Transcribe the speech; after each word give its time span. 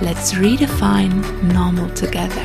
Let's 0.00 0.36
redefine 0.36 1.22
normal 1.52 1.92
together. 1.94 2.42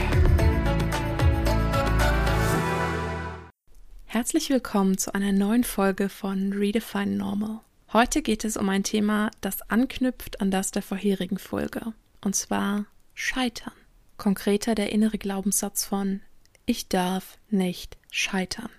Herzlich 4.06 4.50
willkommen 4.50 4.98
zu 4.98 5.14
einer 5.16 5.32
neuen 5.32 5.64
Folge 5.64 6.10
von 6.10 6.54
Redefine 6.54 7.16
Normal. 7.16 7.62
Heute 7.94 8.22
geht 8.22 8.44
es 8.44 8.58
um 8.58 8.68
ein 8.70 8.84
Thema, 8.84 9.32
das 9.42 9.62
anknüpft 9.70 10.42
an 10.42 10.52
das 10.52 10.72
der 10.72 10.82
vorherigen 10.82 11.38
Folge, 11.38 11.94
und 12.22 12.36
zwar 12.36 12.86
Scheitern. 13.14 13.74
Konkreter 14.18 14.76
der 14.76 14.92
innere 14.92 15.18
Glaubenssatz 15.18 15.86
von 15.86 16.22
Ich 16.66 16.90
darf 16.90 17.38
nicht 17.50 17.98
scheitern. 18.12 18.70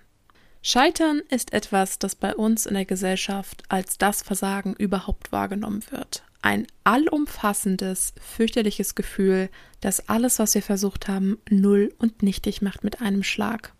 Scheitern 0.61 1.21
ist 1.29 1.53
etwas, 1.53 1.99
das 1.99 2.15
bei 2.15 2.35
uns 2.35 2.65
in 2.65 2.73
der 2.73 2.85
Gesellschaft 2.85 3.63
als 3.69 3.97
das 3.97 4.21
Versagen 4.21 4.73
überhaupt 4.73 5.31
wahrgenommen 5.31 5.83
wird, 5.89 6.23
ein 6.41 6.67
allumfassendes, 6.83 8.13
fürchterliches 8.19 8.95
Gefühl, 8.95 9.49
das 9.81 10.09
alles, 10.09 10.39
was 10.39 10.55
wir 10.55 10.61
versucht 10.61 11.07
haben, 11.07 11.37
null 11.49 11.93
und 11.97 12.23
nichtig 12.23 12.61
macht 12.61 12.83
mit 12.83 13.01
einem 13.01 13.23
Schlag. 13.23 13.73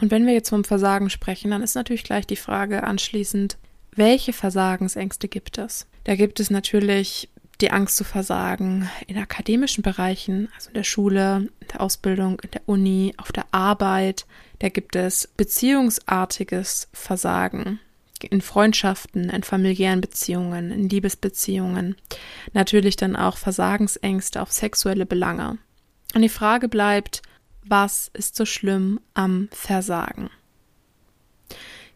Und 0.00 0.10
wenn 0.10 0.26
wir 0.26 0.34
jetzt 0.34 0.50
vom 0.50 0.64
Versagen 0.64 1.10
sprechen, 1.10 1.50
dann 1.50 1.62
ist 1.62 1.74
natürlich 1.74 2.04
gleich 2.04 2.26
die 2.26 2.36
Frage 2.36 2.84
anschließend, 2.84 3.56
welche 3.92 4.32
Versagensängste 4.32 5.26
gibt 5.26 5.58
es? 5.58 5.86
Da 6.04 6.16
gibt 6.16 6.38
es 6.38 6.50
natürlich 6.50 7.30
die 7.62 7.70
Angst 7.70 7.96
zu 7.96 8.04
versagen 8.04 8.90
in 9.06 9.16
akademischen 9.16 9.82
Bereichen, 9.82 10.48
also 10.54 10.68
in 10.68 10.74
der 10.74 10.84
Schule, 10.84 11.48
in 11.60 11.68
der 11.72 11.80
Ausbildung, 11.80 12.38
in 12.40 12.50
der 12.50 12.62
Uni, 12.66 13.14
auf 13.16 13.32
der 13.32 13.46
Arbeit. 13.52 14.26
Da 14.58 14.68
gibt 14.68 14.94
es 14.94 15.28
beziehungsartiges 15.36 16.88
Versagen 16.92 17.80
in 18.24 18.40
Freundschaften, 18.40 19.30
in 19.30 19.42
familiären 19.42 20.00
Beziehungen, 20.00 20.70
in 20.70 20.88
Liebesbeziehungen, 20.88 21.96
natürlich 22.52 22.96
dann 22.96 23.16
auch 23.16 23.36
Versagensängste 23.36 24.40
auf 24.40 24.52
sexuelle 24.52 25.06
Belange. 25.06 25.58
Und 26.14 26.22
die 26.22 26.28
Frage 26.28 26.68
bleibt, 26.68 27.22
was 27.64 28.10
ist 28.14 28.36
so 28.36 28.44
schlimm 28.44 29.00
am 29.14 29.48
Versagen? 29.50 30.30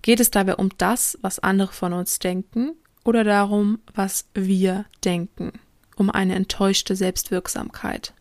Geht 0.03 0.21
es 0.21 0.31
dabei 0.31 0.57
um 0.57 0.71
das, 0.79 1.19
was 1.23 1.39
andere 1.39 1.73
von 1.73 1.93
uns 1.93 2.19
denken, 2.19 2.73
oder 3.05 3.25
darum, 3.25 3.79
was 3.95 4.27
wir 4.35 4.85
denken, 5.05 5.53
um 5.97 6.11
eine 6.11 6.35
enttäuschte 6.35 6.97
Selbstwirksamkeit? 6.97 8.15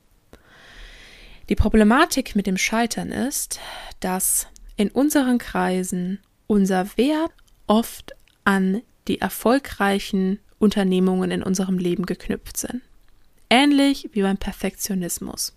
Die 1.49 1.55
Problematik 1.55 2.35
mit 2.35 2.47
dem 2.47 2.57
Scheitern 2.57 3.11
ist, 3.11 3.59
dass 3.99 4.47
in 4.75 4.89
unseren 4.89 5.39
Kreisen 5.39 6.19
unser 6.47 6.97
Wert 6.97 7.31
oft 7.69 8.15
an 8.43 8.81
die 9.07 9.21
erfolgreichen 9.21 10.39
Unternehmungen 10.57 11.31
in 11.31 11.43
unserem 11.43 11.77
Leben 11.77 12.05
geknüpft 12.05 12.57
sind. 12.57 12.81
Ähnlich 13.49 14.09
wie 14.11 14.21
beim 14.21 14.37
Perfektionismus. 14.37 15.55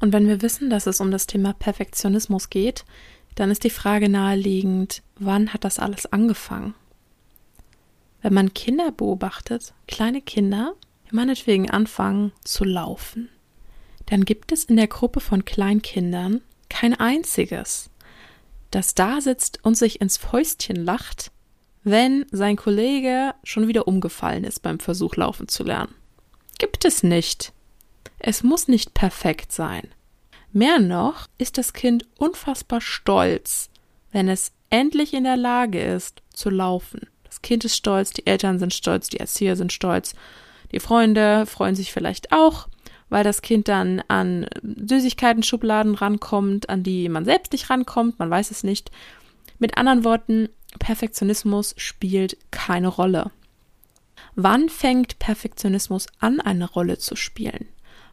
Und 0.00 0.12
wenn 0.12 0.28
wir 0.28 0.42
wissen, 0.42 0.70
dass 0.70 0.86
es 0.86 1.00
um 1.00 1.10
das 1.10 1.26
Thema 1.26 1.52
Perfektionismus 1.52 2.50
geht, 2.50 2.84
dann 3.34 3.50
ist 3.50 3.64
die 3.64 3.70
Frage 3.70 4.08
naheliegend, 4.08 5.02
wann 5.16 5.52
hat 5.52 5.64
das 5.64 5.78
alles 5.78 6.06
angefangen? 6.06 6.74
Wenn 8.22 8.34
man 8.34 8.52
Kinder 8.52 8.92
beobachtet, 8.92 9.72
kleine 9.86 10.20
Kinder, 10.20 10.74
die 11.10 11.14
meinetwegen 11.14 11.70
anfangen 11.70 12.32
zu 12.44 12.64
laufen, 12.64 13.28
dann 14.06 14.24
gibt 14.24 14.52
es 14.52 14.64
in 14.64 14.76
der 14.76 14.88
Gruppe 14.88 15.20
von 15.20 15.44
Kleinkindern 15.44 16.40
kein 16.68 16.94
einziges, 16.94 17.90
das 18.70 18.94
da 18.94 19.20
sitzt 19.20 19.64
und 19.64 19.76
sich 19.76 20.00
ins 20.00 20.16
Fäustchen 20.16 20.76
lacht, 20.76 21.30
wenn 21.82 22.26
sein 22.30 22.56
Kollege 22.56 23.34
schon 23.42 23.68
wieder 23.68 23.88
umgefallen 23.88 24.44
ist 24.44 24.60
beim 24.60 24.80
Versuch 24.80 25.16
laufen 25.16 25.48
zu 25.48 25.64
lernen. 25.64 25.94
Gibt 26.58 26.84
es 26.84 27.02
nicht. 27.02 27.52
Es 28.18 28.42
muss 28.42 28.68
nicht 28.68 28.92
perfekt 28.92 29.50
sein. 29.52 29.88
Mehr 30.52 30.78
noch 30.78 31.26
ist 31.38 31.58
das 31.58 31.72
Kind 31.72 32.06
unfassbar 32.18 32.80
stolz, 32.80 33.70
wenn 34.12 34.28
es 34.28 34.52
endlich 34.68 35.14
in 35.14 35.24
der 35.24 35.36
Lage 35.36 35.80
ist 35.80 36.22
zu 36.32 36.50
laufen. 36.50 37.08
Das 37.24 37.42
Kind 37.42 37.64
ist 37.64 37.76
stolz, 37.76 38.10
die 38.10 38.26
Eltern 38.26 38.58
sind 38.58 38.74
stolz, 38.74 39.08
die 39.08 39.20
Erzieher 39.20 39.56
sind 39.56 39.72
stolz, 39.72 40.14
die 40.72 40.80
Freunde 40.80 41.46
freuen 41.46 41.76
sich 41.76 41.92
vielleicht 41.92 42.32
auch, 42.32 42.68
weil 43.10 43.24
das 43.24 43.42
Kind 43.42 43.68
dann 43.68 44.02
an 44.08 44.46
Süßigkeiten-Schubladen 44.62 45.94
rankommt, 45.94 46.70
an 46.70 46.82
die 46.82 47.08
man 47.08 47.24
selbst 47.24 47.52
nicht 47.52 47.68
rankommt, 47.68 48.18
man 48.18 48.30
weiß 48.30 48.50
es 48.50 48.64
nicht. 48.64 48.90
Mit 49.58 49.76
anderen 49.76 50.04
Worten, 50.04 50.48
Perfektionismus 50.78 51.74
spielt 51.76 52.38
keine 52.50 52.88
Rolle. 52.88 53.30
Wann 54.36 54.68
fängt 54.68 55.18
Perfektionismus 55.18 56.06
an, 56.20 56.40
eine 56.40 56.70
Rolle 56.70 56.98
zu 56.98 57.16
spielen? 57.16 57.66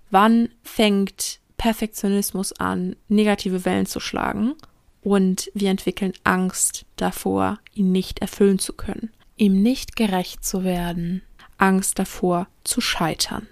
Wann 0.09 0.49
fängt 0.63 1.39
Perfektionismus 1.57 2.53
an, 2.53 2.95
negative 3.07 3.65
Wellen 3.65 3.85
zu 3.85 3.99
schlagen? 3.99 4.55
Und 5.03 5.51
wir 5.53 5.69
entwickeln 5.69 6.13
Angst 6.23 6.85
davor, 6.95 7.59
ihn 7.73 7.91
nicht 7.91 8.19
erfüllen 8.19 8.59
zu 8.59 8.73
können, 8.73 9.11
ihm 9.37 9.61
nicht 9.61 9.95
gerecht 9.95 10.43
zu 10.43 10.63
werden, 10.63 11.21
Angst 11.57 11.99
davor 11.99 12.47
zu 12.63 12.81
scheitern. 12.81 13.47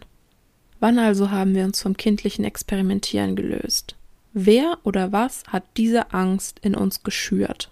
Wann 0.86 1.00
also 1.00 1.32
haben 1.32 1.56
wir 1.56 1.64
uns 1.64 1.82
vom 1.82 1.98
kindlichen 1.98 2.46
Experimentieren 2.46 3.36
gelöst? 3.36 3.96
Wer 4.34 4.78
oder 4.84 5.12
was 5.12 5.42
hat 5.48 5.64
diese 5.78 6.14
Angst 6.14 6.60
in 6.62 6.76
uns 6.76 7.02
geschürt? 7.02 7.72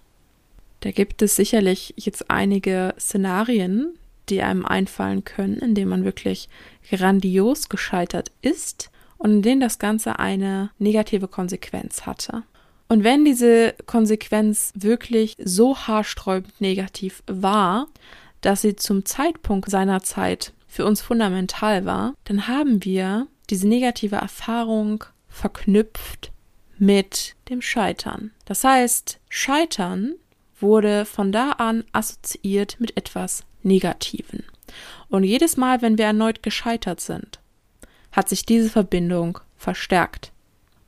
Da 0.80 0.90
gibt 0.90 1.22
es 1.22 1.36
sicherlich 1.36 1.94
jetzt 1.96 2.28
einige 2.28 2.92
Szenarien, 2.98 3.94
die 4.28 4.42
einem 4.42 4.66
einfallen 4.66 5.22
können, 5.22 5.58
in 5.58 5.76
denen 5.76 5.90
man 5.90 6.04
wirklich 6.04 6.48
grandios 6.90 7.68
gescheitert 7.68 8.32
ist 8.42 8.90
und 9.16 9.30
in 9.30 9.42
denen 9.42 9.60
das 9.60 9.78
Ganze 9.78 10.18
eine 10.18 10.70
negative 10.80 11.28
Konsequenz 11.28 12.06
hatte. 12.06 12.42
Und 12.88 13.04
wenn 13.04 13.24
diese 13.24 13.76
Konsequenz 13.86 14.72
wirklich 14.74 15.36
so 15.38 15.76
haarsträubend 15.76 16.60
negativ 16.60 17.22
war, 17.28 17.86
dass 18.40 18.62
sie 18.62 18.74
zum 18.74 19.04
Zeitpunkt 19.04 19.70
seiner 19.70 20.02
Zeit 20.02 20.52
für 20.74 20.84
uns 20.84 21.00
fundamental 21.00 21.84
war, 21.84 22.14
dann 22.24 22.48
haben 22.48 22.84
wir 22.84 23.28
diese 23.48 23.68
negative 23.68 24.16
Erfahrung 24.16 25.04
verknüpft 25.28 26.32
mit 26.78 27.36
dem 27.48 27.62
Scheitern. 27.62 28.32
Das 28.44 28.64
heißt, 28.64 29.20
Scheitern 29.28 30.14
wurde 30.58 31.04
von 31.04 31.30
da 31.30 31.52
an 31.52 31.84
assoziiert 31.92 32.80
mit 32.80 32.96
etwas 32.96 33.44
Negativen. 33.62 34.42
Und 35.08 35.22
jedes 35.22 35.56
Mal, 35.56 35.80
wenn 35.80 35.96
wir 35.96 36.06
erneut 36.06 36.42
gescheitert 36.42 37.00
sind, 37.00 37.38
hat 38.10 38.28
sich 38.28 38.44
diese 38.44 38.68
Verbindung 38.68 39.38
verstärkt. 39.56 40.32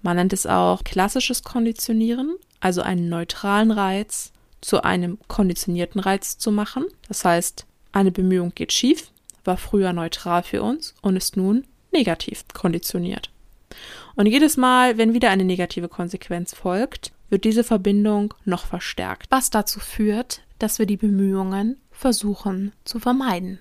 Man 0.03 0.17
nennt 0.17 0.33
es 0.33 0.49
auch 0.49 0.83
klassisches 0.83 1.45
Konditionieren, 1.45 2.35
also 2.59 2.83
einen 2.83 3.09
neutralen 3.09 3.71
Reiz 3.71 4.33
zu 4.61 4.83
einem 4.83 5.19
konditionierten 5.29 6.01
Reiz 6.01 6.39
zu 6.39 6.51
machen. 6.51 6.87
Das 7.07 7.25
heißt, 7.25 7.67
eine 7.93 8.11
Bemühung 8.11 8.51
geht 8.53 8.73
schief, 8.73 9.13
war 9.47 9.57
früher 9.57 9.93
neutral 9.93 10.43
für 10.43 10.63
uns 10.63 10.95
und 11.03 11.17
ist 11.17 11.37
nun 11.37 11.65
negativ 11.93 12.45
konditioniert. 12.53 13.31
Und 14.15 14.27
jedes 14.27 14.57
Mal, 14.57 14.99
wenn 14.99 15.15
wieder 15.15 15.31
eine 15.31 15.45
negative 15.45 15.89
Konsequenz 15.89 16.55
folgt, 16.55 17.13
wird 17.29 17.45
diese 17.45 17.65
Verbindung 17.65 18.35
noch 18.45 18.67
verstärkt, 18.67 19.27
was 19.31 19.51
dazu 19.51 19.81
führt, 19.81 20.43
dass 20.59 20.79
wir 20.79 20.87
die 20.87 20.97
Bemühungen 20.97 21.77
versuchen 21.91 22.73
zu 22.85 22.99
vermeiden, 22.99 23.59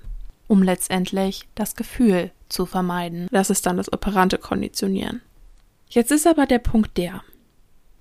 um 0.47 0.63
letztendlich 0.63 1.47
das 1.55 1.75
Gefühl 1.75 2.31
zu 2.47 2.65
vermeiden. 2.65 3.27
Das 3.31 3.49
ist 3.49 3.65
dann 3.65 3.77
das 3.77 3.91
operante 3.91 4.37
Konditionieren. 4.37 5.21
Jetzt 5.89 6.11
ist 6.11 6.27
aber 6.27 6.45
der 6.45 6.59
Punkt 6.59 6.97
der, 6.97 7.23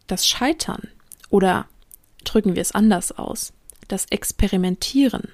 das 0.07 0.27
Scheitern 0.27 0.89
oder 1.31 1.67
drücken 2.25 2.55
wir 2.55 2.63
es 2.63 2.73
anders 2.73 3.13
aus, 3.13 3.53
das 3.89 4.07
Experimentieren 4.07 5.29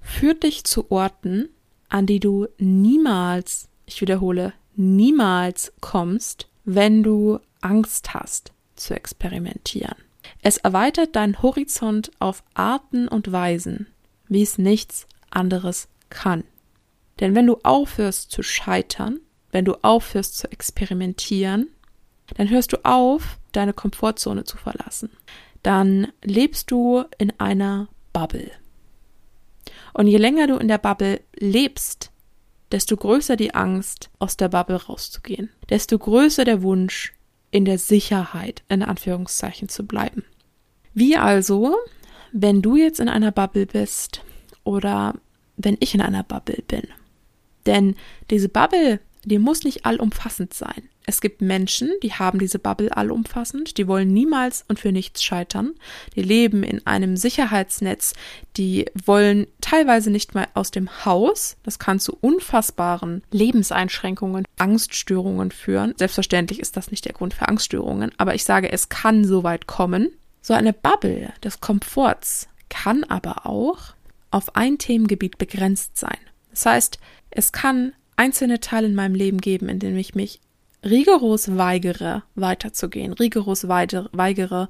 führt 0.00 0.42
dich 0.42 0.64
zu 0.64 0.90
Orten, 0.90 1.50
an 1.90 2.06
die 2.06 2.20
du 2.20 2.46
niemals, 2.58 3.68
ich 3.84 4.00
wiederhole, 4.00 4.54
niemals 4.76 5.72
kommst, 5.80 6.48
wenn 6.64 7.02
du 7.02 7.38
Angst 7.60 8.14
hast 8.14 8.52
zu 8.76 8.94
experimentieren. 8.94 9.96
Es 10.42 10.56
erweitert 10.56 11.16
deinen 11.16 11.42
Horizont 11.42 12.10
auf 12.18 12.42
Arten 12.54 13.08
und 13.08 13.30
Weisen, 13.30 13.88
wie 14.28 14.42
es 14.42 14.58
nichts 14.58 15.06
anderes 15.30 15.88
kann. 16.08 16.44
Denn 17.18 17.34
wenn 17.34 17.46
du 17.46 17.58
aufhörst 17.62 18.30
zu 18.30 18.42
scheitern, 18.42 19.20
wenn 19.50 19.64
du 19.64 19.74
aufhörst 19.82 20.38
zu 20.38 20.50
experimentieren, 20.50 21.68
dann 22.36 22.48
hörst 22.48 22.72
du 22.72 22.84
auf, 22.84 23.38
deine 23.52 23.72
Komfortzone 23.72 24.44
zu 24.44 24.56
verlassen. 24.56 25.10
Dann 25.62 26.12
lebst 26.22 26.70
du 26.70 27.04
in 27.18 27.32
einer 27.38 27.88
Bubble. 28.12 28.50
Und 29.94 30.06
je 30.06 30.18
länger 30.18 30.46
du 30.46 30.56
in 30.56 30.68
der 30.68 30.78
Bubble 30.78 31.20
lebst, 31.34 32.10
desto 32.70 32.96
größer 32.96 33.36
die 33.36 33.54
Angst, 33.54 34.10
aus 34.18 34.36
der 34.36 34.48
Bubble 34.48 34.76
rauszugehen. 34.76 35.50
Desto 35.68 35.98
größer 35.98 36.44
der 36.44 36.62
Wunsch, 36.62 37.12
in 37.50 37.64
der 37.64 37.78
Sicherheit, 37.78 38.62
in 38.68 38.82
Anführungszeichen, 38.82 39.68
zu 39.68 39.86
bleiben. 39.86 40.24
Wie 40.94 41.16
also, 41.16 41.76
wenn 42.32 42.62
du 42.62 42.76
jetzt 42.76 43.00
in 43.00 43.08
einer 43.08 43.32
Bubble 43.32 43.66
bist 43.66 44.22
oder 44.62 45.14
wenn 45.56 45.76
ich 45.80 45.94
in 45.94 46.00
einer 46.00 46.22
Bubble 46.22 46.62
bin? 46.66 46.86
Denn 47.66 47.96
diese 48.30 48.48
Bubble, 48.48 49.00
die 49.24 49.38
muss 49.38 49.64
nicht 49.64 49.84
allumfassend 49.84 50.54
sein. 50.54 50.88
Es 51.06 51.20
gibt 51.20 51.40
Menschen, 51.40 51.90
die 52.02 52.12
haben 52.12 52.38
diese 52.38 52.58
Bubble 52.58 52.94
allumfassend, 52.94 53.78
die 53.78 53.88
wollen 53.88 54.12
niemals 54.12 54.64
und 54.68 54.78
für 54.78 54.92
nichts 54.92 55.22
scheitern, 55.22 55.72
die 56.14 56.22
leben 56.22 56.62
in 56.62 56.86
einem 56.86 57.16
Sicherheitsnetz, 57.16 58.12
die 58.56 58.86
wollen 59.04 59.46
teilweise 59.60 60.10
nicht 60.10 60.34
mal 60.34 60.48
aus 60.54 60.70
dem 60.70 61.04
Haus, 61.04 61.56
das 61.62 61.78
kann 61.78 62.00
zu 62.00 62.16
unfassbaren 62.20 63.22
Lebenseinschränkungen, 63.30 64.44
Angststörungen 64.58 65.50
führen. 65.50 65.94
Selbstverständlich 65.96 66.60
ist 66.60 66.76
das 66.76 66.90
nicht 66.90 67.06
der 67.06 67.14
Grund 67.14 67.34
für 67.34 67.48
Angststörungen, 67.48 68.12
aber 68.18 68.34
ich 68.34 68.44
sage, 68.44 68.70
es 68.70 68.88
kann 68.88 69.24
so 69.24 69.42
weit 69.42 69.66
kommen. 69.66 70.10
So 70.42 70.54
eine 70.54 70.72
Bubble 70.72 71.32
des 71.42 71.60
Komforts 71.60 72.48
kann 72.68 73.04
aber 73.04 73.46
auch 73.46 73.94
auf 74.30 74.54
ein 74.54 74.78
Themengebiet 74.78 75.38
begrenzt 75.38 75.98
sein. 75.98 76.18
Das 76.50 76.66
heißt, 76.66 76.98
es 77.30 77.52
kann 77.52 77.92
einzelne 78.16 78.60
Teile 78.60 78.86
in 78.86 78.94
meinem 78.94 79.14
Leben 79.14 79.38
geben, 79.38 79.68
in 79.68 79.78
denen 79.78 79.98
ich 79.98 80.14
mich 80.14 80.40
rigoros 80.84 81.56
weigere, 81.56 82.22
weiterzugehen, 82.34 83.12
rigoros 83.12 83.68
weigere, 83.68 84.68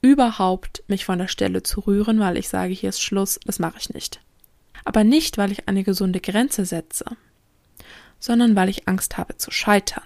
überhaupt 0.00 0.82
mich 0.88 1.04
von 1.04 1.18
der 1.18 1.28
Stelle 1.28 1.62
zu 1.62 1.80
rühren, 1.80 2.20
weil 2.20 2.36
ich 2.36 2.48
sage, 2.48 2.72
hier 2.72 2.90
ist 2.90 3.02
Schluss, 3.02 3.40
das 3.44 3.58
mache 3.58 3.78
ich 3.78 3.92
nicht. 3.92 4.20
Aber 4.84 5.04
nicht, 5.04 5.38
weil 5.38 5.52
ich 5.52 5.68
eine 5.68 5.82
gesunde 5.82 6.20
Grenze 6.20 6.64
setze, 6.64 7.04
sondern 8.20 8.54
weil 8.54 8.68
ich 8.68 8.86
Angst 8.88 9.18
habe 9.18 9.36
zu 9.36 9.50
scheitern. 9.50 10.04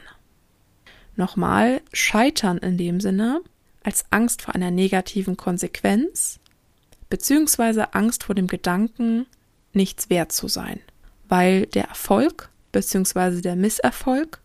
Nochmal, 1.16 1.82
scheitern 1.92 2.58
in 2.58 2.78
dem 2.78 3.00
Sinne 3.00 3.42
als 3.82 4.04
Angst 4.10 4.42
vor 4.42 4.54
einer 4.54 4.70
negativen 4.70 5.36
Konsequenz, 5.36 6.38
beziehungsweise 7.08 7.94
Angst 7.94 8.24
vor 8.24 8.34
dem 8.34 8.46
Gedanken, 8.46 9.26
nichts 9.72 10.10
wert 10.10 10.32
zu 10.32 10.48
sein, 10.48 10.80
weil 11.28 11.66
der 11.66 11.84
Erfolg 11.84 12.50
beziehungsweise 12.72 13.42
der 13.42 13.56
Misserfolg 13.56 14.40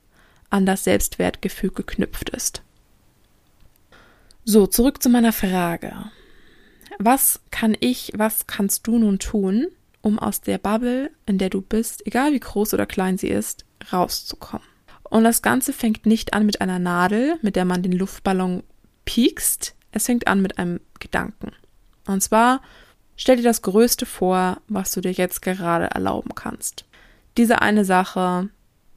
an 0.49 0.65
das 0.65 0.83
Selbstwertgefühl 0.83 1.71
geknüpft 1.71 2.29
ist. 2.29 2.61
So, 4.43 4.67
zurück 4.67 5.01
zu 5.01 5.09
meiner 5.09 5.33
Frage. 5.33 5.93
Was 6.99 7.39
kann 7.51 7.75
ich, 7.79 8.11
was 8.15 8.47
kannst 8.47 8.87
du 8.87 8.97
nun 8.99 9.19
tun, 9.19 9.67
um 10.01 10.19
aus 10.19 10.41
der 10.41 10.59
Bubble, 10.59 11.11
in 11.25 11.37
der 11.37 11.49
du 11.49 11.61
bist, 11.61 12.05
egal 12.05 12.31
wie 12.31 12.39
groß 12.39 12.73
oder 12.73 12.85
klein 12.85 13.17
sie 13.17 13.29
ist, 13.29 13.65
rauszukommen? 13.91 14.65
Und 15.03 15.23
das 15.23 15.41
Ganze 15.41 15.73
fängt 15.73 16.05
nicht 16.05 16.33
an 16.33 16.45
mit 16.45 16.61
einer 16.61 16.79
Nadel, 16.79 17.37
mit 17.41 17.55
der 17.55 17.65
man 17.65 17.83
den 17.83 17.91
Luftballon 17.91 18.63
piekst. 19.05 19.75
Es 19.91 20.05
fängt 20.05 20.27
an 20.27 20.41
mit 20.41 20.57
einem 20.57 20.79
Gedanken. 20.99 21.51
Und 22.07 22.21
zwar 22.21 22.61
stell 23.15 23.37
dir 23.37 23.43
das 23.43 23.61
Größte 23.61 24.05
vor, 24.05 24.61
was 24.67 24.91
du 24.91 25.01
dir 25.01 25.11
jetzt 25.11 25.41
gerade 25.41 25.85
erlauben 25.85 26.35
kannst. 26.35 26.85
Diese 27.37 27.61
eine 27.61 27.85
Sache, 27.85 28.49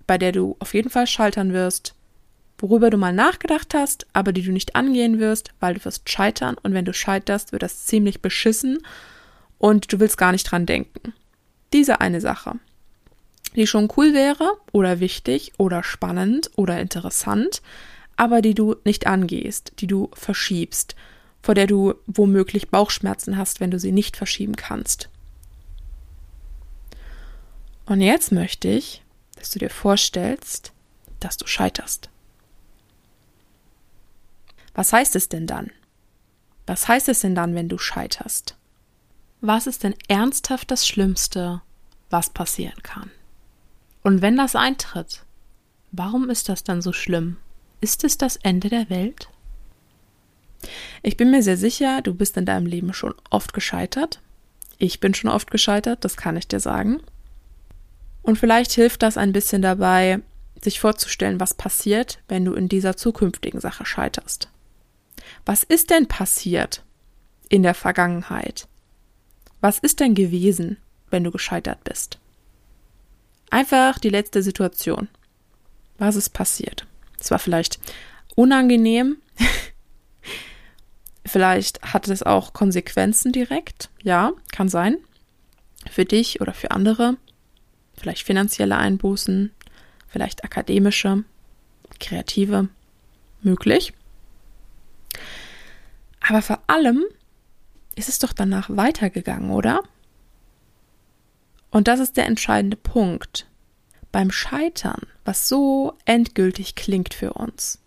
bei 0.09 0.19
der 0.19 0.33
du 0.33 0.57
auf 0.59 0.75
jeden 0.75 0.91
Fall 0.91 1.07
scheitern 1.07 1.53
wirst, 1.53 1.95
worüber 2.59 2.91
du 2.91 2.97
mal 2.97 3.13
nachgedacht 3.13 3.75
hast, 3.75 4.07
aber 4.15 4.33
die 4.33 4.43
du 4.43 4.51
nicht 4.51 4.75
angehen 4.75 5.21
wirst, 5.21 5.53
weil 5.61 5.75
du 5.75 5.85
wirst 5.85 6.09
scheitern 6.11 6.57
und 6.61 6.75
wenn 6.75 6.87
du 6.87 6.93
scheiterst, 6.93 7.53
wird 7.53 7.63
das 7.63 7.85
ziemlich 7.87 8.21
beschissen 8.21 8.79
und 9.59 9.93
du 9.93 10.01
willst 10.01 10.19
gar 10.19 10.33
nicht 10.33 10.51
dran 10.51 10.67
denken. 10.67 11.13
Diese 11.73 12.01
eine 12.01 12.21
Sache, 12.21 12.55
die 13.55 13.67
schon 13.67 13.93
cool 13.97 14.15
wäre 14.15 14.51
oder 14.73 14.99
wichtig 14.99 15.53
oder 15.59 15.85
spannend 15.85 16.51
oder 16.57 16.81
interessant, 16.81 17.63
aber 18.17 18.41
die 18.41 18.55
du 18.55 18.77
nicht 18.85 19.07
angehst, 19.07 19.75
die 19.79 19.87
du 19.87 20.11
verschiebst, 20.15 20.97
vor 21.43 21.55
der 21.55 21.67
du 21.67 21.95
womöglich 22.07 22.71
Bauchschmerzen 22.71 23.37
hast, 23.37 23.61
wenn 23.61 23.71
du 23.71 23.79
sie 23.79 23.93
nicht 23.93 24.17
verschieben 24.17 24.57
kannst. 24.57 25.11
Und 27.85 28.01
jetzt 28.01 28.33
möchte 28.33 28.69
ich, 28.69 29.03
dass 29.39 29.51
du 29.51 29.59
dir 29.59 29.71
vorstellst, 29.71 30.73
dass 31.21 31.37
du 31.37 31.47
scheiterst. 31.47 32.11
Was 34.75 34.93
heißt 34.93 35.17
es 35.17 35.29
denn 35.29 35.47
dann? 35.47 35.71
Was 36.67 36.87
heißt 36.87 37.09
es 37.09 37.21
denn 37.21 37.35
dann, 37.35 37.55
wenn 37.55 37.69
du 37.69 37.79
scheiterst? 37.79 38.57
Was 39.41 39.67
ist 39.67 39.85
denn 39.85 39.95
ernsthaft 40.09 40.71
das 40.71 40.87
Schlimmste, 40.87 41.63
was 42.11 42.31
passieren 42.31 42.83
kann? 42.83 43.11
Und 44.03 44.23
wenn 44.23 44.37
das 44.37 44.57
eintritt, 44.57 45.25
warum 45.93 46.31
ist 46.31 46.49
das 46.49 46.65
dann 46.65 46.83
so 46.83 46.93
schlimm? 46.93 47.37
Ist 47.81 48.05
es 48.05 48.19
das 48.19 48.37
Ende 48.37 48.69
der 48.69 48.91
Welt? 48.91 49.29
Ich 51.03 51.17
bin 51.17 51.31
mir 51.31 51.43
sehr 51.43 51.57
sicher, 51.57 52.03
du 52.03 52.15
bist 52.15 52.37
in 52.37 52.45
deinem 52.45 52.67
Leben 52.67 52.93
schon 52.93 53.15
oft 53.31 53.53
gescheitert. 53.53 54.21
Ich 54.79 55.01
bin 55.01 55.15
schon 55.15 55.31
oft 55.31 55.51
gescheitert, 55.51 56.05
das 56.05 56.17
kann 56.17 56.37
ich 56.37 56.49
dir 56.49 56.61
sagen. 56.61 57.01
Und 58.29 58.37
vielleicht 58.37 58.73
hilft 58.73 59.03
das 59.03 59.17
ein 59.17 59.33
bisschen 59.33 59.63
dabei, 59.63 60.21
sich 60.61 60.81
vorzustellen, 60.81 61.41
was 61.41 61.55
passiert, 61.55 62.19
wenn 62.29 62.45
du 62.45 62.53
in 62.53 62.69
dieser 62.69 62.95
zukünftigen 62.95 63.59
Sache 63.59 63.87
scheiterst. 63.87 64.51
Was 65.47 65.63
ist 65.63 65.89
denn 65.89 66.09
passiert 66.09 66.85
in 67.49 67.63
der 67.63 67.73
Vergangenheit? 67.73 68.69
Was 69.63 69.79
ist 69.79 70.01
denn 70.01 70.15
gewesen, 70.15 70.77
wenn 71.09 71.25
du 71.25 71.31
gescheitert 71.31 71.83
bist? 71.85 72.19
Einfach 73.49 73.99
die 73.99 74.11
letzte 74.11 74.43
Situation. 74.43 75.09
Was 75.97 76.15
ist 76.15 76.29
passiert? 76.29 76.87
Es 77.19 77.31
war 77.31 77.39
vielleicht 77.39 77.81
unangenehm. 78.35 79.17
vielleicht 81.25 81.81
hatte 81.81 82.13
es 82.13 82.23
auch 82.23 82.53
Konsequenzen 82.53 83.33
direkt. 83.33 83.89
Ja, 84.03 84.33
kann 84.53 84.69
sein. 84.69 84.99
Für 85.91 86.05
dich 86.05 86.43
oder 86.43 86.53
für 86.53 86.73
andere 86.73 87.17
vielleicht 87.99 88.25
finanzielle 88.25 88.77
Einbußen, 88.77 89.51
vielleicht 90.07 90.45
akademische, 90.45 91.25
kreative, 92.01 92.69
möglich. 93.43 93.93
Aber 96.21 96.43
vor 96.43 96.61
allem 96.67 97.05
ist 97.95 98.09
es 98.09 98.19
doch 98.19 98.33
danach 98.33 98.69
weitergegangen, 98.71 99.51
oder? 99.51 99.83
Und 101.71 101.89
das 101.89 102.01
ist 102.01 102.17
der 102.17 102.27
entscheidende 102.27 102.77
Punkt. 102.77 103.47
Beim 104.13 104.31
Scheitern, 104.31 105.03
was 105.25 105.49
so 105.49 105.95
endgültig 106.05 106.75
klingt 106.75 107.13
für 107.13 107.35
uns, 107.35 107.79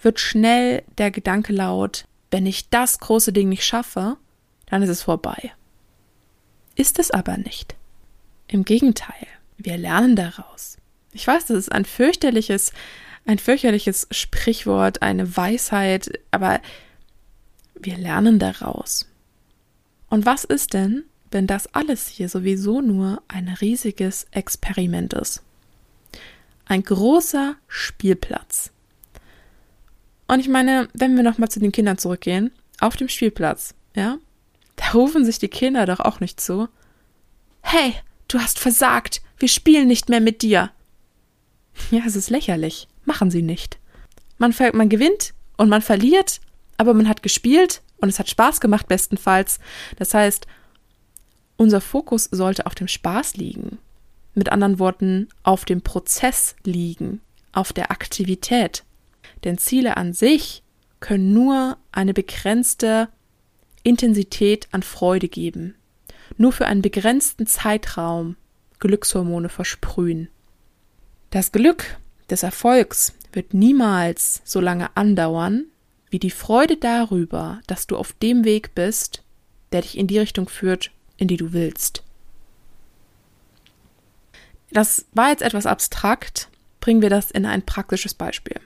wird 0.00 0.18
schnell 0.18 0.82
der 0.96 1.10
Gedanke 1.10 1.52
laut, 1.52 2.06
wenn 2.30 2.46
ich 2.46 2.68
das 2.70 3.00
große 3.00 3.32
Ding 3.32 3.48
nicht 3.48 3.64
schaffe, 3.64 4.16
dann 4.66 4.82
ist 4.82 4.88
es 4.88 5.02
vorbei. 5.02 5.52
Ist 6.74 6.98
es 6.98 7.10
aber 7.10 7.36
nicht. 7.36 7.74
Im 8.50 8.64
Gegenteil, 8.64 9.28
wir 9.58 9.78
lernen 9.78 10.16
daraus. 10.16 10.76
Ich 11.12 11.24
weiß, 11.24 11.46
das 11.46 11.56
ist 11.56 11.72
ein 11.72 11.84
fürchterliches, 11.84 12.72
ein 13.24 13.38
fürchterliches 13.38 14.08
Sprichwort, 14.10 15.02
eine 15.02 15.36
Weisheit, 15.36 16.18
aber 16.32 16.60
wir 17.76 17.96
lernen 17.96 18.40
daraus. 18.40 19.06
Und 20.08 20.26
was 20.26 20.42
ist 20.42 20.74
denn, 20.74 21.04
wenn 21.30 21.46
das 21.46 21.72
alles 21.74 22.08
hier 22.08 22.28
sowieso 22.28 22.80
nur 22.80 23.22
ein 23.28 23.48
riesiges 23.48 24.26
Experiment 24.32 25.14
ist? 25.14 25.44
Ein 26.64 26.82
großer 26.82 27.54
Spielplatz. 27.68 28.72
Und 30.26 30.40
ich 30.40 30.48
meine, 30.48 30.88
wenn 30.92 31.14
wir 31.14 31.22
nochmal 31.22 31.50
zu 31.50 31.60
den 31.60 31.70
Kindern 31.70 31.98
zurückgehen, 31.98 32.50
auf 32.80 32.96
dem 32.96 33.08
Spielplatz, 33.08 33.74
ja, 33.94 34.18
da 34.74 34.90
rufen 34.90 35.24
sich 35.24 35.38
die 35.38 35.48
Kinder 35.48 35.86
doch 35.86 36.00
auch 36.00 36.18
nicht 36.18 36.40
zu. 36.40 36.68
Hey, 37.62 37.94
Du 38.30 38.38
hast 38.38 38.60
versagt. 38.60 39.22
Wir 39.38 39.48
spielen 39.48 39.88
nicht 39.88 40.08
mehr 40.08 40.20
mit 40.20 40.42
dir. 40.42 40.70
Ja, 41.90 42.02
es 42.06 42.14
ist 42.14 42.30
lächerlich. 42.30 42.86
Machen 43.04 43.28
sie 43.28 43.42
nicht. 43.42 43.80
Man, 44.38 44.54
man 44.72 44.88
gewinnt 44.88 45.34
und 45.56 45.68
man 45.68 45.82
verliert, 45.82 46.40
aber 46.76 46.94
man 46.94 47.08
hat 47.08 47.24
gespielt 47.24 47.82
und 47.96 48.08
es 48.08 48.20
hat 48.20 48.30
Spaß 48.30 48.60
gemacht 48.60 48.86
bestenfalls. 48.86 49.58
Das 49.96 50.14
heißt, 50.14 50.46
unser 51.56 51.80
Fokus 51.80 52.28
sollte 52.30 52.66
auf 52.66 52.76
dem 52.76 52.86
Spaß 52.86 53.36
liegen. 53.36 53.78
Mit 54.34 54.52
anderen 54.52 54.78
Worten, 54.78 55.28
auf 55.42 55.64
dem 55.64 55.82
Prozess 55.82 56.54
liegen, 56.62 57.20
auf 57.50 57.72
der 57.72 57.90
Aktivität. 57.90 58.84
Denn 59.42 59.58
Ziele 59.58 59.96
an 59.96 60.12
sich 60.12 60.62
können 61.00 61.32
nur 61.32 61.78
eine 61.90 62.14
begrenzte 62.14 63.08
Intensität 63.82 64.68
an 64.70 64.84
Freude 64.84 65.28
geben 65.28 65.74
nur 66.38 66.52
für 66.52 66.66
einen 66.66 66.82
begrenzten 66.82 67.46
Zeitraum 67.46 68.36
Glückshormone 68.78 69.48
versprühen. 69.48 70.28
Das 71.30 71.52
Glück 71.52 71.98
des 72.30 72.42
Erfolgs 72.42 73.14
wird 73.32 73.54
niemals 73.54 74.40
so 74.44 74.60
lange 74.60 74.96
andauern, 74.96 75.66
wie 76.10 76.18
die 76.18 76.30
Freude 76.30 76.76
darüber, 76.76 77.60
dass 77.66 77.86
du 77.86 77.96
auf 77.96 78.12
dem 78.14 78.44
Weg 78.44 78.74
bist, 78.74 79.22
der 79.72 79.82
dich 79.82 79.96
in 79.96 80.06
die 80.06 80.18
Richtung 80.18 80.48
führt, 80.48 80.90
in 81.16 81.28
die 81.28 81.36
du 81.36 81.52
willst. 81.52 82.02
Das 84.72 85.06
war 85.12 85.30
jetzt 85.30 85.42
etwas 85.42 85.66
abstrakt. 85.66 86.48
Bringen 86.80 87.02
wir 87.02 87.10
das 87.10 87.30
in 87.30 87.44
ein 87.44 87.62
praktisches 87.62 88.14
Beispiel. 88.14 88.56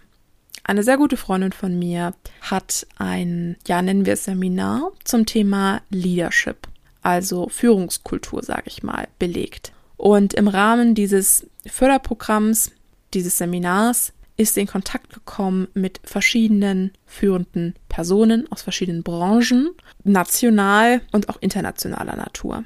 Eine 0.62 0.82
sehr 0.82 0.96
gute 0.96 1.16
Freundin 1.16 1.52
von 1.52 1.78
mir 1.78 2.14
hat 2.40 2.86
ein, 2.96 3.56
ja, 3.66 3.82
nennen 3.82 4.06
wir 4.06 4.14
es 4.14 4.24
Seminar 4.24 4.92
zum 5.04 5.26
Thema 5.26 5.82
Leadership, 5.90 6.68
also 7.04 7.48
Führungskultur, 7.48 8.42
sage 8.42 8.64
ich 8.66 8.82
mal, 8.82 9.08
belegt. 9.18 9.72
Und 9.96 10.34
im 10.34 10.48
Rahmen 10.48 10.94
dieses 10.94 11.46
Förderprogramms, 11.66 12.72
dieses 13.12 13.38
Seminars, 13.38 14.12
ist 14.36 14.54
sie 14.54 14.62
in 14.62 14.66
Kontakt 14.66 15.12
gekommen 15.12 15.68
mit 15.74 16.00
verschiedenen 16.02 16.90
führenden 17.06 17.74
Personen 17.88 18.50
aus 18.50 18.62
verschiedenen 18.62 19.04
Branchen, 19.04 19.70
national 20.02 21.02
und 21.12 21.28
auch 21.28 21.40
internationaler 21.40 22.16
Natur. 22.16 22.64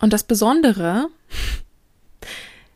Und 0.00 0.12
das 0.12 0.24
Besondere, 0.24 1.08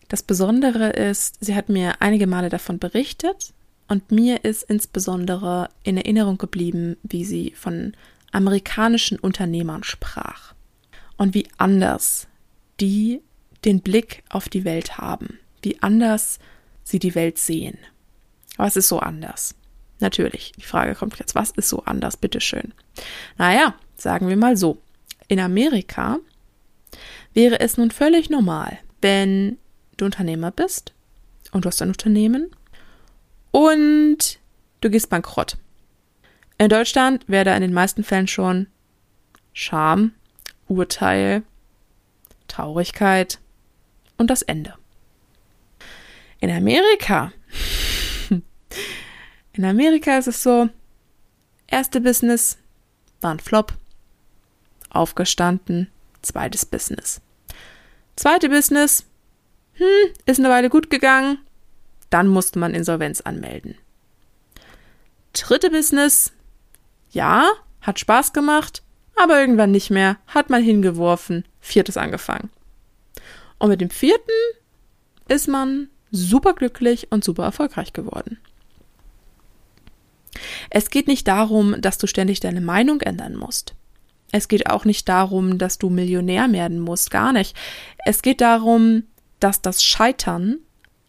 das 0.08 0.22
Besondere 0.22 0.90
ist, 0.90 1.44
sie 1.44 1.54
hat 1.54 1.68
mir 1.68 2.00
einige 2.00 2.26
Male 2.26 2.48
davon 2.48 2.78
berichtet 2.78 3.52
und 3.88 4.10
mir 4.10 4.44
ist 4.44 4.62
insbesondere 4.62 5.68
in 5.82 5.96
Erinnerung 5.96 6.38
geblieben, 6.38 6.96
wie 7.02 7.24
sie 7.24 7.52
von 7.54 7.94
amerikanischen 8.34 9.18
Unternehmern 9.18 9.84
sprach 9.84 10.54
und 11.16 11.34
wie 11.34 11.48
anders 11.56 12.26
die 12.80 13.20
den 13.64 13.80
Blick 13.80 14.24
auf 14.28 14.48
die 14.48 14.64
Welt 14.64 14.98
haben, 14.98 15.38
wie 15.62 15.80
anders 15.80 16.38
sie 16.82 16.98
die 16.98 17.14
Welt 17.14 17.38
sehen. 17.38 17.78
Was 18.56 18.76
ist 18.76 18.88
so 18.88 18.98
anders? 18.98 19.54
Natürlich, 20.00 20.52
die 20.58 20.64
Frage 20.64 20.94
kommt 20.94 21.18
jetzt, 21.18 21.34
was 21.34 21.50
ist 21.52 21.68
so 21.68 21.84
anders, 21.84 22.16
bitteschön? 22.16 22.74
Naja, 23.38 23.74
sagen 23.96 24.28
wir 24.28 24.36
mal 24.36 24.56
so. 24.56 24.78
In 25.28 25.40
Amerika 25.40 26.18
wäre 27.32 27.60
es 27.60 27.78
nun 27.78 27.90
völlig 27.90 28.28
normal, 28.28 28.78
wenn 29.00 29.58
du 29.96 30.04
Unternehmer 30.04 30.50
bist 30.50 30.92
und 31.52 31.64
du 31.64 31.68
hast 31.68 31.80
ein 31.80 31.88
Unternehmen 31.88 32.50
und 33.50 34.38
du 34.80 34.90
gehst 34.90 35.08
bankrott. 35.08 35.56
In 36.58 36.68
Deutschland 36.68 37.24
wäre 37.28 37.44
da 37.44 37.54
in 37.56 37.62
den 37.62 37.72
meisten 37.72 38.04
Fällen 38.04 38.28
schon 38.28 38.68
Scham, 39.52 40.12
Urteil, 40.68 41.42
Traurigkeit 42.48 43.38
und 44.16 44.30
das 44.30 44.42
Ende. 44.42 44.74
In 46.40 46.50
Amerika, 46.50 47.32
in 49.52 49.64
Amerika 49.64 50.18
ist 50.18 50.28
es 50.28 50.42
so, 50.42 50.68
erste 51.66 52.00
Business 52.00 52.58
war 53.20 53.32
ein 53.32 53.40
Flop, 53.40 53.74
aufgestanden, 54.90 55.90
zweites 56.22 56.64
Business. 56.64 57.20
Zweite 58.16 58.48
Business, 58.48 59.06
hm, 59.74 60.12
ist 60.26 60.38
eine 60.38 60.50
Weile 60.50 60.70
gut 60.70 60.88
gegangen, 60.90 61.38
dann 62.10 62.28
musste 62.28 62.60
man 62.60 62.74
Insolvenz 62.74 63.20
anmelden. 63.20 63.76
Dritte 65.32 65.70
Business, 65.70 66.32
ja, 67.14 67.48
hat 67.80 67.98
Spaß 67.98 68.32
gemacht, 68.32 68.82
aber 69.16 69.40
irgendwann 69.40 69.70
nicht 69.70 69.90
mehr, 69.90 70.18
hat 70.26 70.50
man 70.50 70.62
hingeworfen, 70.62 71.44
viertes 71.60 71.96
angefangen. 71.96 72.50
Und 73.58 73.68
mit 73.70 73.80
dem 73.80 73.90
vierten 73.90 74.30
ist 75.28 75.48
man 75.48 75.88
super 76.10 76.54
glücklich 76.54 77.10
und 77.10 77.24
super 77.24 77.44
erfolgreich 77.44 77.92
geworden. 77.92 78.38
Es 80.70 80.90
geht 80.90 81.06
nicht 81.06 81.28
darum, 81.28 81.80
dass 81.80 81.98
du 81.98 82.06
ständig 82.06 82.40
deine 82.40 82.60
Meinung 82.60 83.00
ändern 83.00 83.36
musst. 83.36 83.74
Es 84.32 84.48
geht 84.48 84.68
auch 84.68 84.84
nicht 84.84 85.08
darum, 85.08 85.58
dass 85.58 85.78
du 85.78 85.90
Millionär 85.90 86.50
werden 86.50 86.80
musst, 86.80 87.10
gar 87.10 87.32
nicht. 87.32 87.56
Es 88.04 88.20
geht 88.20 88.40
darum, 88.40 89.04
dass 89.38 89.62
das 89.62 89.84
Scheitern 89.84 90.58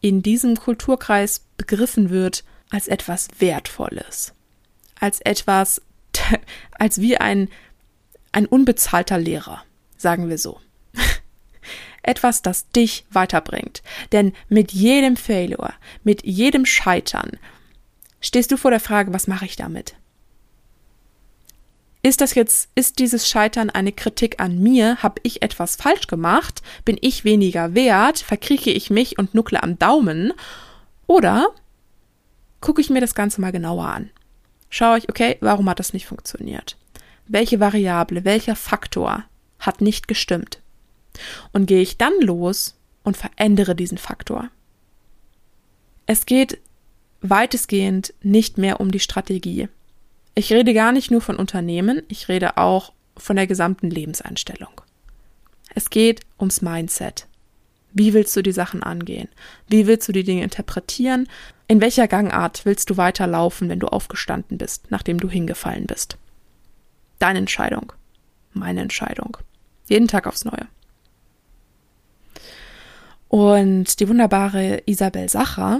in 0.01 0.21
diesem 0.21 0.55
Kulturkreis 0.55 1.43
begriffen 1.57 2.11
wird 2.11 2.43
als 2.69 2.87
etwas 2.87 3.27
Wertvolles, 3.39 4.33
als 4.99 5.21
etwas, 5.21 5.81
als 6.71 7.01
wie 7.01 7.17
ein, 7.17 7.49
ein 8.31 8.45
unbezahlter 8.45 9.17
Lehrer, 9.17 9.63
sagen 9.97 10.29
wir 10.29 10.37
so 10.37 10.59
etwas, 12.03 12.41
das 12.41 12.69
dich 12.69 13.05
weiterbringt. 13.11 13.83
Denn 14.11 14.33
mit 14.49 14.71
jedem 14.71 15.17
Failure, 15.17 15.73
mit 16.03 16.23
jedem 16.25 16.65
Scheitern, 16.65 17.31
stehst 18.21 18.51
du 18.51 18.57
vor 18.57 18.71
der 18.71 18.79
Frage, 18.79 19.13
was 19.13 19.27
mache 19.27 19.45
ich 19.45 19.55
damit? 19.55 19.95
Ist 22.05 22.21
das 22.21 22.35
jetzt, 22.35 22.69
ist 22.75 22.99
dieses 22.99 23.27
Scheitern 23.27 23.71
eine 23.71 23.91
Kritik 23.91 24.39
an 24.39 24.59
mir? 24.59 25.01
Habe 25.01 25.19
ich 25.23 25.41
etwas 25.41 25.75
falsch 25.75 26.05
gemacht? 26.05 26.61
Bin 26.83 26.99
ich 27.01 27.25
weniger 27.25 27.73
wert? 27.73 28.19
Verkrieche 28.19 28.69
ich 28.69 28.91
mich 28.91 29.17
und 29.17 29.33
nuckle 29.33 29.63
am 29.63 29.79
Daumen? 29.79 30.31
Oder 31.07 31.47
gucke 32.61 32.79
ich 32.79 32.91
mir 32.91 33.01
das 33.01 33.15
Ganze 33.15 33.41
mal 33.41 33.51
genauer 33.51 33.85
an? 33.85 34.11
Schaue 34.77 34.97
ich, 34.97 35.07
okay, 35.07 35.37
warum 35.39 35.69
hat 35.69 35.79
das 35.79 35.93
nicht 35.93 36.05
funktioniert? 36.05 36.75
Welche 37.27 37.61
Variable, 37.61 38.25
welcher 38.25 38.57
Faktor 38.57 39.23
hat 39.57 39.79
nicht 39.79 40.09
gestimmt? 40.09 40.59
Und 41.53 41.65
gehe 41.65 41.79
ich 41.79 41.97
dann 41.97 42.11
los 42.19 42.75
und 43.01 43.15
verändere 43.15 43.73
diesen 43.73 43.97
Faktor. 43.97 44.49
Es 46.07 46.25
geht 46.25 46.57
weitestgehend 47.21 48.13
nicht 48.21 48.57
mehr 48.57 48.81
um 48.81 48.91
die 48.91 48.99
Strategie. 48.99 49.69
Ich 50.33 50.51
rede 50.51 50.73
gar 50.73 50.91
nicht 50.91 51.09
nur 51.09 51.21
von 51.21 51.37
Unternehmen, 51.37 52.03
ich 52.09 52.27
rede 52.27 52.57
auch 52.57 52.91
von 53.15 53.37
der 53.37 53.47
gesamten 53.47 53.89
Lebenseinstellung. 53.89 54.81
Es 55.73 55.89
geht 55.89 56.19
ums 56.37 56.61
Mindset. 56.61 57.27
Wie 57.95 58.13
willst 58.13 58.35
du 58.35 58.43
die 58.43 58.51
Sachen 58.51 58.83
angehen? 58.83 59.29
Wie 59.69 59.87
willst 59.87 60.07
du 60.07 60.11
die 60.11 60.25
Dinge 60.25 60.43
interpretieren? 60.43 61.29
In 61.69 61.79
welcher 61.79 62.09
Gangart 62.09 62.65
willst 62.65 62.89
du 62.89 62.97
weiterlaufen, 62.97 63.69
wenn 63.69 63.79
du 63.79 63.87
aufgestanden 63.87 64.57
bist, 64.57 64.91
nachdem 64.91 65.17
du 65.17 65.29
hingefallen 65.29 65.87
bist? 65.87 66.17
Deine 67.19 67.39
Entscheidung. 67.39 67.93
Meine 68.51 68.81
Entscheidung. 68.81 69.37
Jeden 69.87 70.09
Tag 70.09 70.27
aufs 70.27 70.43
Neue. 70.43 70.67
Und 73.29 73.99
die 73.99 74.09
wunderbare 74.09 74.83
Isabel 74.85 75.29
Sacher 75.29 75.79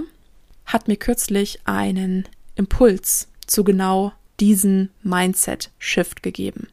hat 0.64 0.88
mir 0.88 0.96
kürzlich 0.96 1.60
einen 1.64 2.26
Impuls 2.54 3.28
zu 3.46 3.62
genau 3.62 4.12
diesen 4.40 4.90
Mindset-Shift 5.02 6.22
gegeben. 6.22 6.68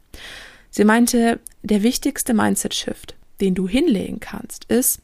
Sie 0.72 0.86
meinte, 0.86 1.42
der 1.64 1.84
wichtigste 1.84 2.34
Mindset-Shift, 2.34 3.16
den 3.42 3.56
du 3.56 3.68
hinlegen 3.68 4.20
kannst, 4.20 4.66
ist 4.66 5.02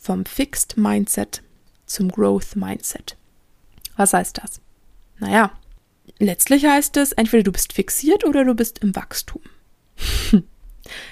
vom 0.00 0.24
Fixed 0.24 0.76
Mindset 0.76 1.42
zum 1.86 2.10
Growth 2.10 2.56
Mindset. 2.56 3.16
Was 3.96 4.12
heißt 4.12 4.38
das? 4.42 4.60
Naja, 5.18 5.52
letztlich 6.18 6.64
heißt 6.64 6.96
es, 6.96 7.12
entweder 7.12 7.42
du 7.42 7.52
bist 7.52 7.72
fixiert 7.72 8.24
oder 8.24 8.44
du 8.44 8.54
bist 8.54 8.78
im 8.78 8.96
Wachstum. 8.96 9.42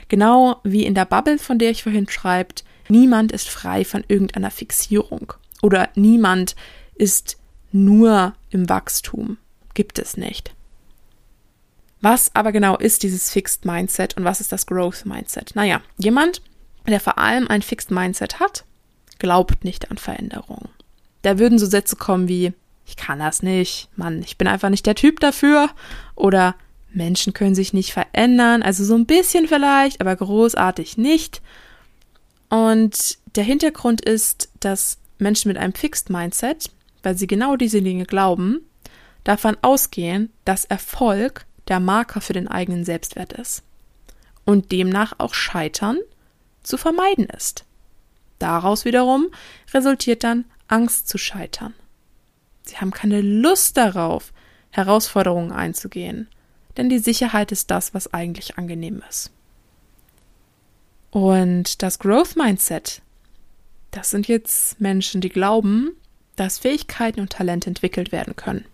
genau 0.08 0.60
wie 0.64 0.86
in 0.86 0.94
der 0.94 1.04
Bubble, 1.04 1.38
von 1.38 1.58
der 1.58 1.70
ich 1.70 1.82
vorhin 1.82 2.08
schreibt, 2.08 2.64
Niemand 2.88 3.32
ist 3.32 3.48
frei 3.48 3.84
von 3.84 4.04
irgendeiner 4.08 4.50
Fixierung 4.50 5.34
oder 5.60 5.90
niemand 5.94 6.56
ist 6.94 7.36
nur 7.70 8.34
im 8.50 8.68
Wachstum. 8.68 9.36
Gibt 9.74 9.98
es 9.98 10.16
nicht. 10.16 10.54
Was 12.00 12.34
aber 12.34 12.52
genau 12.52 12.76
ist 12.76 13.02
dieses 13.02 13.30
Fixed 13.30 13.64
Mindset 13.64 14.16
und 14.16 14.24
was 14.24 14.40
ist 14.40 14.52
das 14.52 14.66
Growth 14.66 15.04
Mindset? 15.04 15.54
Naja, 15.54 15.82
jemand, 15.98 16.42
der 16.86 17.00
vor 17.00 17.18
allem 17.18 17.48
ein 17.48 17.60
Fixed 17.60 17.90
Mindset 17.90 18.40
hat, 18.40 18.64
glaubt 19.18 19.64
nicht 19.64 19.90
an 19.90 19.98
Veränderungen. 19.98 20.68
Da 21.22 21.38
würden 21.38 21.58
so 21.58 21.66
Sätze 21.66 21.96
kommen 21.96 22.28
wie, 22.28 22.52
ich 22.86 22.96
kann 22.96 23.18
das 23.18 23.42
nicht, 23.42 23.88
Mann, 23.96 24.22
ich 24.22 24.38
bin 24.38 24.48
einfach 24.48 24.70
nicht 24.70 24.86
der 24.86 24.94
Typ 24.94 25.20
dafür 25.20 25.70
oder 26.14 26.54
Menschen 26.90 27.34
können 27.34 27.54
sich 27.54 27.72
nicht 27.72 27.92
verändern, 27.92 28.62
also 28.62 28.84
so 28.84 28.94
ein 28.94 29.06
bisschen 29.06 29.46
vielleicht, 29.46 30.00
aber 30.00 30.16
großartig 30.16 30.96
nicht 30.96 31.42
und 32.48 33.18
der 33.36 33.44
Hintergrund 33.44 34.00
ist, 34.00 34.48
dass 34.60 34.98
Menschen 35.18 35.48
mit 35.48 35.58
einem 35.58 35.74
Fixed 35.74 36.10
Mindset, 36.10 36.70
weil 37.02 37.16
sie 37.16 37.26
genau 37.26 37.56
diese 37.56 37.82
Dinge 37.82 38.04
glauben, 38.04 38.60
davon 39.24 39.56
ausgehen, 39.62 40.32
dass 40.44 40.64
Erfolg 40.64 41.44
der 41.68 41.80
Marker 41.80 42.20
für 42.20 42.32
den 42.32 42.48
eigenen 42.48 42.84
Selbstwert 42.84 43.34
ist 43.34 43.62
und 44.44 44.72
demnach 44.72 45.14
auch 45.18 45.34
Scheitern 45.34 45.98
zu 46.62 46.78
vermeiden 46.78 47.26
ist. 47.26 47.64
Daraus 48.38 48.84
wiederum 48.84 49.28
resultiert 49.72 50.24
dann 50.24 50.44
Angst 50.68 51.08
zu 51.08 51.18
scheitern. 51.18 51.74
Sie 52.62 52.76
haben 52.76 52.90
keine 52.90 53.20
Lust 53.20 53.76
darauf, 53.76 54.32
Herausforderungen 54.70 55.52
einzugehen, 55.52 56.28
denn 56.76 56.88
die 56.88 56.98
Sicherheit 56.98 57.50
ist 57.50 57.70
das, 57.70 57.94
was 57.94 58.12
eigentlich 58.12 58.58
angenehm 58.58 59.02
ist. 59.08 59.30
Und 61.10 61.82
das 61.82 61.98
Growth 61.98 62.36
Mindset 62.36 63.02
Das 63.90 64.10
sind 64.10 64.28
jetzt 64.28 64.80
Menschen, 64.80 65.22
die 65.22 65.30
glauben, 65.30 65.92
dass 66.36 66.58
Fähigkeiten 66.58 67.20
und 67.20 67.32
Talente 67.32 67.68
entwickelt 67.68 68.12
werden 68.12 68.36
können. 68.36 68.66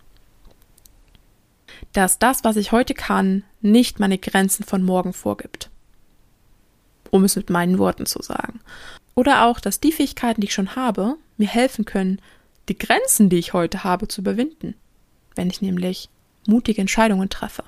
Dass 1.92 2.18
das, 2.18 2.42
was 2.42 2.56
ich 2.56 2.72
heute 2.72 2.94
kann, 2.94 3.44
nicht 3.60 4.00
meine 4.00 4.18
Grenzen 4.18 4.64
von 4.64 4.82
morgen 4.82 5.12
vorgibt. 5.12 5.70
Um 7.10 7.22
es 7.22 7.36
mit 7.36 7.48
meinen 7.48 7.78
Worten 7.78 8.06
zu 8.06 8.20
sagen. 8.22 8.60
Oder 9.14 9.46
auch, 9.46 9.60
dass 9.60 9.80
die 9.80 9.92
Fähigkeiten, 9.92 10.40
die 10.40 10.48
ich 10.48 10.54
schon 10.54 10.76
habe, 10.76 11.16
mir 11.36 11.48
helfen 11.48 11.84
können, 11.84 12.20
die 12.68 12.78
Grenzen, 12.78 13.28
die 13.28 13.38
ich 13.38 13.52
heute 13.52 13.84
habe, 13.84 14.08
zu 14.08 14.20
überwinden. 14.20 14.74
Wenn 15.34 15.50
ich 15.50 15.62
nämlich 15.62 16.08
mutige 16.46 16.80
Entscheidungen 16.80 17.28
treffe. 17.28 17.64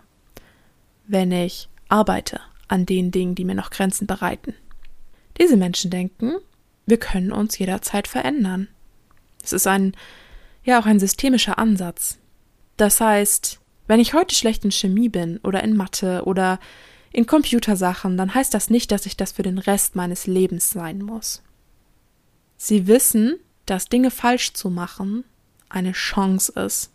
Wenn 1.06 1.32
ich 1.32 1.68
arbeite 1.88 2.40
an 2.68 2.86
den 2.86 3.10
Dingen, 3.10 3.34
die 3.34 3.44
mir 3.44 3.54
noch 3.54 3.70
Grenzen 3.70 4.06
bereiten. 4.06 4.54
Diese 5.38 5.56
Menschen 5.56 5.90
denken, 5.90 6.36
wir 6.86 6.98
können 6.98 7.32
uns 7.32 7.58
jederzeit 7.58 8.08
verändern. 8.08 8.68
Es 9.42 9.52
ist 9.52 9.66
ein, 9.66 9.94
ja, 10.64 10.80
auch 10.80 10.86
ein 10.86 10.98
systemischer 10.98 11.58
Ansatz. 11.58 12.18
Das 12.76 13.00
heißt, 13.00 13.60
wenn 13.86 14.00
ich 14.00 14.14
heute 14.14 14.34
schlecht 14.34 14.64
in 14.64 14.72
Chemie 14.72 15.08
bin 15.08 15.38
oder 15.38 15.62
in 15.62 15.76
Mathe 15.76 16.22
oder 16.24 16.58
in 17.16 17.24
Computersachen, 17.24 18.18
dann 18.18 18.34
heißt 18.34 18.52
das 18.52 18.68
nicht, 18.68 18.92
dass 18.92 19.06
ich 19.06 19.16
das 19.16 19.32
für 19.32 19.42
den 19.42 19.56
Rest 19.56 19.96
meines 19.96 20.26
Lebens 20.26 20.68
sein 20.68 20.98
muss. 20.98 21.42
Sie 22.58 22.86
wissen, 22.86 23.38
dass 23.64 23.88
Dinge 23.88 24.10
falsch 24.10 24.52
zu 24.52 24.68
machen 24.68 25.24
eine 25.70 25.92
Chance 25.92 26.52
ist. 26.60 26.90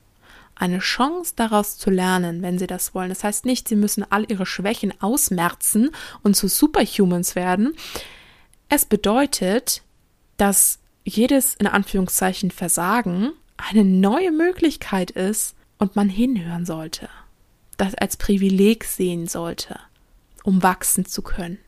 Eine 0.54 0.78
Chance 0.78 1.34
daraus 1.36 1.80
zu 1.80 1.90
lernen, 1.90 2.44
wenn 2.44 2.60
sie 2.60 2.68
das 2.68 2.94
wollen. 2.94 3.10
Das 3.10 3.24
heißt 3.24 3.46
nicht, 3.46 3.68
sie 3.68 3.76
müssen 3.76 4.06
all 4.12 4.32
ihre 4.32 4.46
Schwächen 4.46 4.94
ausmerzen 5.02 5.90
und 6.22 6.36
zu 6.36 6.48
Superhumans 6.48 7.36
werden. 7.36 7.74
Es 8.70 8.86
bedeutet, 8.86 9.82
dass 10.38 10.78
jedes 11.04 11.56
in 11.56 11.66
Anführungszeichen 11.66 12.52
Versagen 12.52 13.32
eine 13.58 13.84
neue 13.84 14.32
Möglichkeit 14.32 15.10
ist 15.10 15.56
und 15.80 15.96
man 15.96 16.10
hinhören 16.10 16.68
sollte, 16.68 17.10
das 17.78 17.96
als 17.96 18.18
Privileg 18.18 18.84
sehen 18.84 19.26
sollte, 19.26 19.80
um 20.44 20.64
wachsen 20.64 21.06
zu 21.06 21.22
können. 21.22 21.60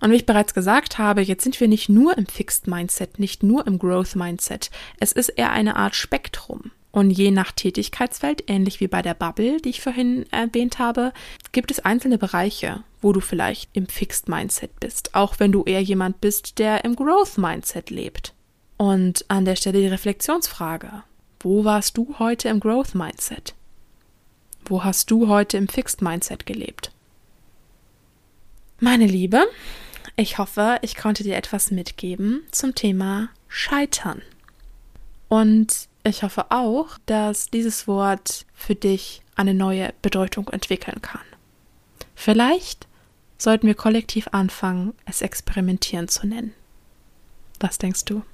Und 0.00 0.10
wie 0.10 0.16
ich 0.16 0.26
bereits 0.26 0.54
gesagt 0.54 0.98
habe, 0.98 1.22
jetzt 1.22 1.42
sind 1.42 1.58
wir 1.60 1.68
nicht 1.68 1.88
nur 1.88 2.16
im 2.16 2.26
Fixed 2.26 2.66
Mindset, 2.66 3.18
nicht 3.18 3.42
nur 3.42 3.66
im 3.66 3.78
Growth 3.78 4.14
Mindset. 4.14 4.70
Es 5.00 5.12
ist 5.12 5.30
eher 5.30 5.50
eine 5.50 5.76
Art 5.76 5.94
Spektrum. 5.94 6.70
Und 6.92 7.10
je 7.10 7.30
nach 7.30 7.52
Tätigkeitsfeld, 7.52 8.44
ähnlich 8.46 8.80
wie 8.80 8.88
bei 8.88 9.02
der 9.02 9.12
Bubble, 9.12 9.60
die 9.60 9.68
ich 9.68 9.82
vorhin 9.82 10.24
erwähnt 10.32 10.78
habe, 10.78 11.12
gibt 11.52 11.70
es 11.70 11.80
einzelne 11.80 12.16
Bereiche, 12.16 12.84
wo 13.02 13.12
du 13.12 13.20
vielleicht 13.20 13.68
im 13.74 13.86
Fixed 13.86 14.28
Mindset 14.28 14.80
bist, 14.80 15.14
auch 15.14 15.38
wenn 15.38 15.52
du 15.52 15.64
eher 15.64 15.82
jemand 15.82 16.22
bist, 16.22 16.58
der 16.58 16.84
im 16.86 16.96
Growth 16.96 17.36
Mindset 17.36 17.90
lebt. 17.90 18.32
Und 18.78 19.26
an 19.28 19.44
der 19.44 19.56
Stelle 19.56 19.80
die 19.80 19.88
Reflexionsfrage. 19.88 21.02
Wo 21.40 21.64
warst 21.64 21.98
du 21.98 22.14
heute 22.18 22.48
im 22.48 22.60
Growth 22.60 22.94
Mindset? 22.94 23.54
Wo 24.64 24.82
hast 24.82 25.10
du 25.10 25.28
heute 25.28 25.58
im 25.58 25.68
Fixed 25.68 26.00
Mindset 26.00 26.46
gelebt? 26.46 26.92
Meine 28.78 29.06
Liebe, 29.06 29.42
ich 30.16 30.36
hoffe, 30.36 30.78
ich 30.82 30.96
konnte 30.96 31.22
dir 31.24 31.36
etwas 31.36 31.70
mitgeben 31.70 32.42
zum 32.50 32.74
Thema 32.74 33.30
Scheitern. 33.48 34.20
Und 35.28 35.88
ich 36.04 36.22
hoffe 36.22 36.50
auch, 36.50 36.98
dass 37.06 37.48
dieses 37.48 37.88
Wort 37.88 38.44
für 38.52 38.74
dich 38.74 39.22
eine 39.34 39.54
neue 39.54 39.94
Bedeutung 40.02 40.48
entwickeln 40.48 41.00
kann. 41.00 41.24
Vielleicht 42.14 42.86
sollten 43.38 43.66
wir 43.66 43.74
kollektiv 43.74 44.28
anfangen, 44.32 44.92
es 45.06 45.22
experimentieren 45.22 46.08
zu 46.08 46.26
nennen. 46.26 46.52
Was 47.60 47.78
denkst 47.78 48.04
du? 48.04 48.24